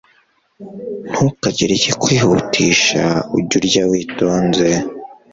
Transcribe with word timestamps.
ntukagire 1.09 1.71
ikikwihutisha 1.75 3.03
ujye 3.37 3.55
urya 3.59 3.83
witonze 3.89 4.69